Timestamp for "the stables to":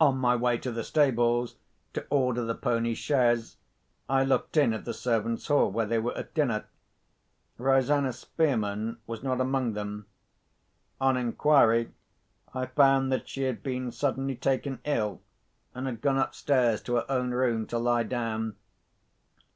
0.72-2.04